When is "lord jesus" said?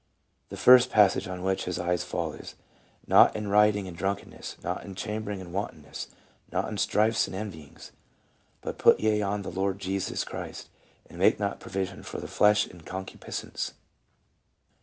9.51-10.23